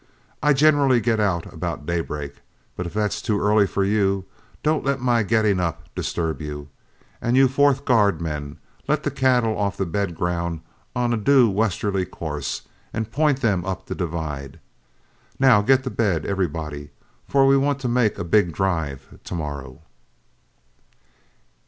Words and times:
I 0.41 0.53
generally 0.53 0.99
get 0.99 1.19
out 1.19 1.45
about 1.53 1.85
daybreak, 1.85 2.37
but 2.75 2.87
if 2.87 2.93
that's 2.95 3.21
too 3.21 3.39
early 3.39 3.67
for 3.67 3.83
you, 3.83 4.25
don't 4.63 4.83
let 4.83 4.99
my 4.99 5.21
getting 5.21 5.59
up 5.59 5.93
disturb 5.93 6.41
you. 6.41 6.69
And 7.21 7.37
you 7.37 7.47
fourth 7.47 7.85
guard 7.85 8.19
men, 8.19 8.57
let 8.87 9.03
the 9.03 9.11
cattle 9.11 9.55
off 9.55 9.77
the 9.77 9.85
bed 9.85 10.15
ground 10.15 10.61
on 10.95 11.13
a 11.13 11.17
due 11.17 11.51
westerly 11.51 12.05
course 12.07 12.63
and 12.91 13.11
point 13.11 13.41
them 13.41 13.63
up 13.63 13.85
the 13.85 13.93
divide. 13.93 14.59
Now 15.37 15.61
get 15.61 15.83
to 15.83 15.91
bed, 15.91 16.25
everybody, 16.25 16.89
for 17.27 17.45
we 17.45 17.55
want 17.55 17.79
to 17.81 17.87
make 17.87 18.17
a 18.17 18.23
big 18.23 18.53
drive 18.53 19.19
tomorrow." 19.23 19.81